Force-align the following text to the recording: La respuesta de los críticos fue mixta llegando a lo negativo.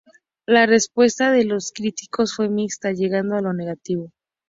La 0.47 0.65
respuesta 0.65 1.31
de 1.31 1.45
los 1.45 1.71
críticos 1.71 2.35
fue 2.35 2.49
mixta 2.49 2.91
llegando 2.91 3.35
a 3.35 3.41
lo 3.41 3.53
negativo. 3.53 4.09